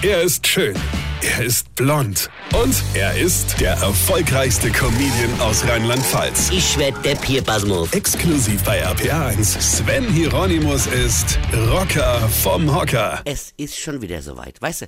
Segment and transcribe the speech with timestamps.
[0.00, 0.76] Er ist schön.
[1.22, 2.30] Er ist blond.
[2.54, 6.50] Und er ist der erfolgreichste Comedian aus Rheinland-Pfalz.
[6.52, 7.92] Ich werd der Pierpasmus.
[7.92, 9.60] Exklusiv bei RPA1.
[9.60, 11.36] Sven Hieronymus ist
[11.72, 13.22] Rocker vom Hocker.
[13.24, 14.62] Es ist schon wieder soweit.
[14.62, 14.86] Weißt du,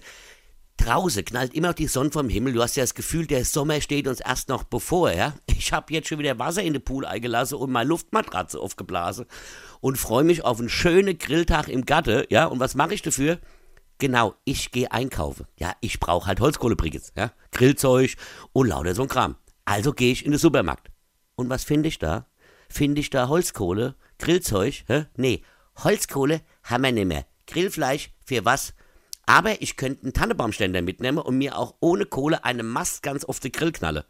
[0.76, 2.52] draußen knallt immer noch die Sonne vom Himmel.
[2.52, 5.34] Du hast ja das Gefühl, der Sommer steht uns erst noch bevor, ja?
[5.48, 9.26] Ich habe jetzt schon wieder Wasser in den Pool eingelassen und meine Luftmatratze aufgeblasen
[9.80, 12.44] und freue mich auf einen schönen Grilltag im Gatte, ja?
[12.44, 13.40] Und was mache ich dafür?
[14.00, 15.46] Genau, ich gehe einkaufen.
[15.58, 18.16] Ja, ich brauche halt Holzkohlebrickets, ja, Grillzeug
[18.54, 19.36] und lauter so ein Kram.
[19.66, 20.90] Also gehe ich in den Supermarkt.
[21.36, 22.26] Und was finde ich da?
[22.70, 24.84] Finde ich da Holzkohle, Grillzeug?
[24.86, 25.04] Hä?
[25.16, 25.42] Nee,
[25.84, 27.26] Holzkohle haben wir nicht mehr.
[27.46, 28.72] Grillfleisch für was?
[29.26, 33.38] Aber ich könnte einen Tannebaumständer mitnehmen und mir auch ohne Kohle eine Mast ganz auf
[33.38, 34.04] den Grill knallen.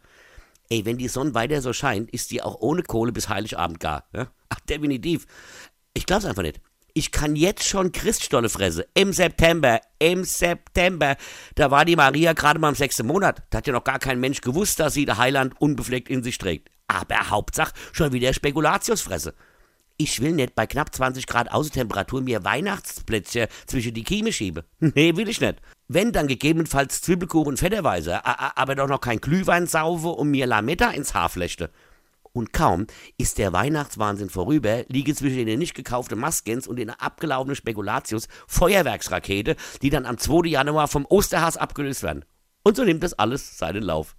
[0.69, 4.05] Ey, wenn die Sonne weiter so scheint, ist die auch ohne Kohle bis Heiligabend gar.
[4.13, 4.31] Ja?
[4.47, 5.27] Ach, definitiv.
[5.93, 6.61] Ich glaub's einfach nicht.
[6.93, 8.83] Ich kann jetzt schon Christstolle fressen.
[8.93, 9.79] Im September.
[9.99, 11.15] Im September.
[11.55, 13.43] Da war die Maria gerade mal im sechsten Monat.
[13.49, 16.37] Da hat ja noch gar kein Mensch gewusst, dass sie der Heiland unbefleckt in sich
[16.37, 16.69] trägt.
[16.87, 19.33] Aber Hauptsache schon wieder Spekulatiusfresse.
[19.97, 24.63] Ich will nicht bei knapp 20 Grad Außentemperatur mir Weihnachtsplätzchen zwischen die Kieme schieben.
[24.79, 25.61] Nee, will ich nicht.
[25.87, 31.13] Wenn, dann gegebenenfalls Zwiebelkuchen fetterweise, aber doch noch kein Glühwein saufe und mir Lametta ins
[31.13, 31.69] Haar flechte.
[32.33, 32.87] Und kaum
[33.17, 39.55] ist der Weihnachtswahnsinn vorüber, liege zwischen den nicht gekauften Maskens und den abgelaufenen Spekulatius Feuerwerksrakete,
[39.81, 40.47] die dann am 2.
[40.47, 42.23] Januar vom Osterhass abgelöst werden.
[42.63, 44.15] Und so nimmt das alles seinen Lauf.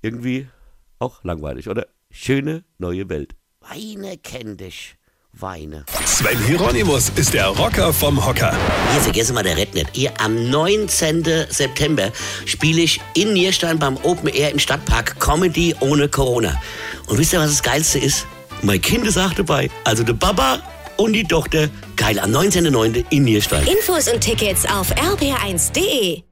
[0.00, 0.48] Irgendwie
[0.98, 1.86] auch langweilig, oder?
[2.10, 3.34] Schöne neue Welt.
[3.60, 4.96] Weine kenn dich.
[5.32, 5.84] Weine.
[6.04, 8.56] Sven Hieronymus ist der Rocker vom Hocker.
[8.92, 9.96] Hier, vergessen mal der Red nicht.
[9.96, 11.22] Ihr, am 19.
[11.50, 12.10] September
[12.44, 16.60] spiele ich in Nierstein beim Open Air im Stadtpark Comedy ohne Corona.
[17.08, 18.26] Und wisst ihr, was das Geilste ist?
[18.62, 19.70] Mein Kind ist auch dabei.
[19.84, 20.60] Also der Papa
[20.96, 21.68] und die Tochter.
[21.96, 23.04] Geil, am 19.09.
[23.10, 23.66] in Nierstein.
[23.66, 26.27] Infos und Tickets auf rb1.de.